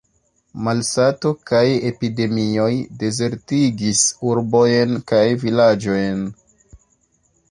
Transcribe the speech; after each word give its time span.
Malsato 0.67 1.31
kaj 1.49 1.61
epidemioj 1.89 2.71
dezertigis 3.03 4.01
urbojn 4.31 4.97
kaj 5.13 5.23
vilaĝojn. 5.45 6.27